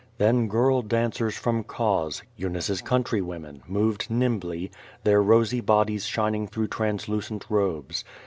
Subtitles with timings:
[0.17, 4.71] Then girl dancers from Cos, P]unice's countrywomen, moved nimhly,
[5.03, 8.03] their rosy hodies shining through translucent robes.